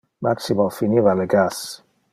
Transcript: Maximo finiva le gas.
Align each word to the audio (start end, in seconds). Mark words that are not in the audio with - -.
Maximo 0.27 0.65
finiva 0.79 1.15
le 1.21 1.27
gas. 1.37 1.59